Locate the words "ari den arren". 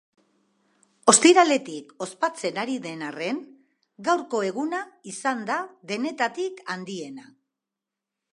2.61-3.43